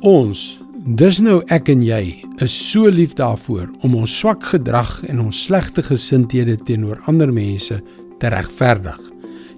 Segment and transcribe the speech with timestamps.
[0.00, 0.56] Ons,
[0.96, 5.42] dis nou ek en jy, is so lief daarvoor om ons swak gedrag en ons
[5.44, 7.76] slegte gesindhede teenoor ander mense
[8.22, 8.96] te regverdig.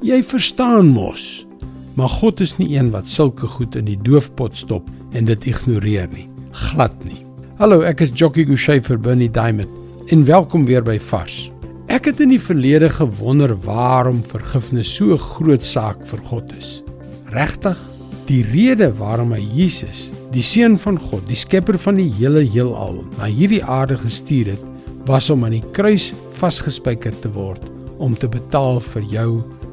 [0.00, 1.44] Jy verstaan mos.
[1.92, 6.08] Maar God is nie een wat sulke goed in die doofpot stop en dit ignoreer
[6.14, 6.24] nie.
[6.56, 7.20] Glad nie.
[7.60, 11.50] Hallo, ek is Jockey Gouchee vir Bernie Diamond en welkom weer by Vars.
[11.92, 16.80] Ek het in die verlede gewonder waarom vergifnis so 'n groot saak vir God is.
[17.28, 17.89] Regtig?
[18.30, 23.00] Die rede waarom hy Jesus, die seun van God, die skepper van die hele heelal,
[23.18, 24.62] na hierdie aarde gestuur het,
[25.08, 27.64] was om aan die kruis vasgespijker te word
[27.98, 29.30] om te betaal vir jou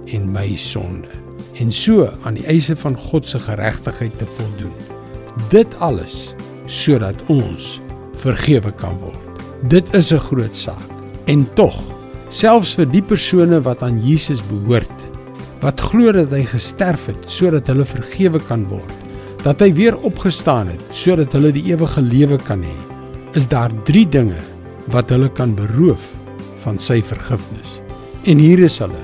[0.10, 1.12] en my sonde
[1.62, 4.74] en so aan die eise van God se geregtigheid te voldoen.
[5.54, 6.34] Dit alles
[6.66, 7.76] sodat ons
[8.24, 9.42] vergewe kan word.
[9.70, 10.90] Dit is 'n groot saak.
[11.26, 11.78] En tog,
[12.30, 14.98] selfs vir die persone wat aan Jesus behoort,
[15.64, 18.94] wat glo dat hy gesterf het sodat hulle vergewe kan word,
[19.44, 22.76] dat hy weer opgestaan het sodat hulle die ewige lewe kan hê,
[23.38, 24.40] is daar 3 dinge
[24.94, 26.12] wat hulle kan beroof
[26.64, 27.80] van sy vergifnis.
[28.28, 29.02] En hier is hulle,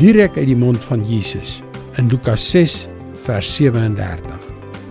[0.00, 1.60] direk uit die mond van Jesus
[2.00, 2.86] in Lukas 6
[3.26, 4.38] vers 37.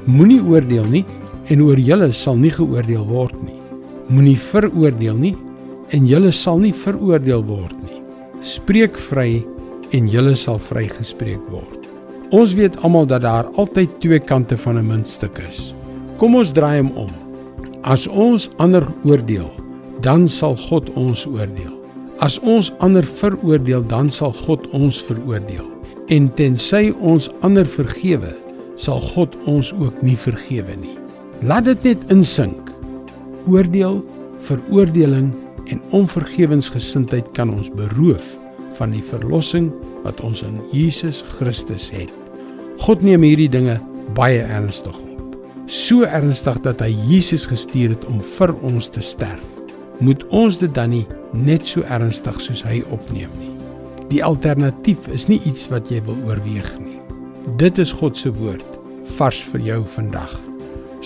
[0.10, 1.06] Moenie oordeel nie
[1.52, 3.58] en oor julle sal nie geoordeel word nie.
[4.12, 5.34] Moenie veroordeel nie
[5.96, 8.00] en julle sal nie veroordeel word nie.
[8.42, 9.42] Spreek vry
[9.96, 11.88] en julle sal vrygespreek word.
[12.32, 15.74] Ons weet almal dat daar altyd twee kante van 'n muntstuk is.
[16.18, 17.12] Kom ons draai hom om.
[17.84, 19.52] As ons ander oordeel,
[20.02, 21.76] dan sal God ons oordeel.
[22.20, 25.66] As ons ander veroordeel, dan sal God ons veroordeel.
[26.08, 28.36] En tensy ons ander vergewe,
[28.76, 30.98] sal God ons ook nie vergewe nie.
[31.42, 32.72] Laat dit net insink.
[33.48, 34.06] Oordeel,
[34.40, 35.34] veroordeling
[35.66, 38.41] en onvergewensgesindheid kan ons beroof
[38.78, 39.70] van die verlossing
[40.06, 42.12] wat ons in Jesus Christus het.
[42.82, 43.78] God neem hierdie dinge
[44.18, 45.38] baie ernstig op.
[45.72, 49.46] So ernstig dat hy Jesus gestuur het om vir ons te sterf.
[50.02, 51.06] Moet ons dit dan nie
[51.38, 53.52] net so ernstig soos hy opneem nie?
[54.12, 56.98] Die alternatief is nie iets wat jy wil oorweeg nie.
[57.62, 58.66] Dit is God se woord
[59.18, 60.34] vars vir jou vandag.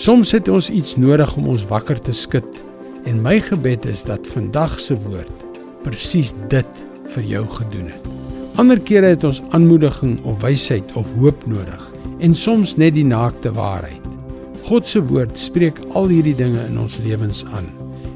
[0.00, 2.58] Soms het ons iets nodig om ons wakker te skud
[3.06, 5.44] en my gebed is dat vandag se woord
[5.84, 6.82] presies dit
[7.14, 8.08] vir jou gedoen het.
[8.56, 11.82] Ander kere het ons aanmoediging of wysheid of hoop nodig
[12.24, 14.02] en soms net die naakte waarheid.
[14.66, 17.68] God se woord spreek al hierdie dinge in ons lewens aan.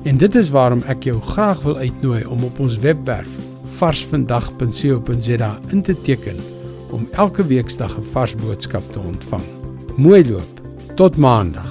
[0.08, 3.30] En dit is waarom ek jou graag wil uitnooi om op ons webwerf
[3.80, 6.40] varsvandag.co.za in te teken
[6.90, 9.44] om elke week 'n vars boodskap te ontvang.
[9.96, 10.60] Mooi loop.
[10.96, 11.69] Tot maandag.